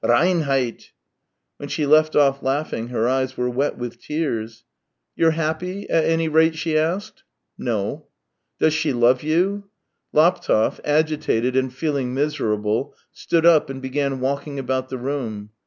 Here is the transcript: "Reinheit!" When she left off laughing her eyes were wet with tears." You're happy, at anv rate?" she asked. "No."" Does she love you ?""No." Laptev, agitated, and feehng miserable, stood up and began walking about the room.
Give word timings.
"Reinheit!" 0.03 0.93
When 1.57 1.69
she 1.69 1.85
left 1.85 2.15
off 2.15 2.41
laughing 2.41 2.87
her 2.87 3.07
eyes 3.07 3.37
were 3.37 3.51
wet 3.51 3.77
with 3.77 3.99
tears." 4.01 4.63
You're 5.15 5.29
happy, 5.37 5.87
at 5.91 6.05
anv 6.05 6.33
rate?" 6.33 6.55
she 6.57 6.75
asked. 6.75 7.21
"No."" 7.55 8.07
Does 8.59 8.73
she 8.73 8.93
love 8.93 9.21
you 9.21 9.65
?""No." 10.13 10.21
Laptev, 10.21 10.79
agitated, 10.83 11.55
and 11.55 11.69
feehng 11.69 12.13
miserable, 12.13 12.95
stood 13.11 13.45
up 13.45 13.69
and 13.69 13.79
began 13.79 14.19
walking 14.21 14.57
about 14.57 14.89
the 14.89 14.97
room. 14.97 15.51